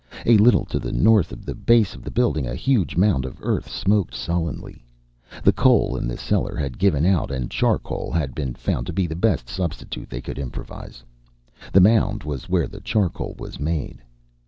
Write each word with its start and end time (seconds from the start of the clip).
A 0.25 0.35
little 0.37 0.65
to 0.65 0.79
the 0.79 0.91
north 0.91 1.31
of 1.31 1.45
the 1.45 1.53
base 1.53 1.93
of 1.93 2.01
the 2.01 2.09
building 2.09 2.47
a 2.47 2.55
huge 2.55 2.97
mound 2.97 3.23
of 3.23 3.37
earth 3.39 3.69
smoked 3.69 4.15
sullenly. 4.15 4.83
The 5.43 5.53
coal 5.53 5.95
in 5.95 6.07
the 6.07 6.17
cellar 6.17 6.55
had 6.55 6.79
given 6.79 7.05
out 7.05 7.29
and 7.29 7.51
charcoal 7.51 8.09
had 8.09 8.33
been 8.33 8.55
found 8.55 8.87
to 8.87 8.93
be 8.93 9.05
the 9.05 9.15
best 9.15 9.47
substitute 9.47 10.09
they 10.09 10.21
could 10.21 10.39
improvise. 10.39 11.03
The 11.71 11.81
mound 11.81 12.23
was 12.23 12.49
where 12.49 12.67
the 12.67 12.81
charcoal 12.81 13.35
was 13.37 13.59
made. 13.59 14.01